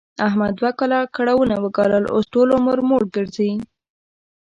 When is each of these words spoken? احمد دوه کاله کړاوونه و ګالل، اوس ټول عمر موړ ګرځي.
احمد 0.27 0.51
دوه 0.59 0.71
کاله 0.79 0.99
کړاوونه 1.15 1.55
و 1.59 1.65
ګالل، 1.77 2.05
اوس 2.13 2.25
ټول 2.33 2.49
عمر 2.57 2.77
موړ 2.89 3.03
ګرځي. 3.15 3.51